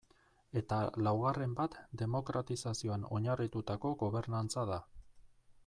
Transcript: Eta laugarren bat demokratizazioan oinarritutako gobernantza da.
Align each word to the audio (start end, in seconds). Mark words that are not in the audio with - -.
Eta 0.61 0.77
laugarren 1.07 1.51
bat 1.59 1.77
demokratizazioan 2.01 3.05
oinarritutako 3.19 3.93
gobernantza 4.05 4.65
da. 4.71 4.83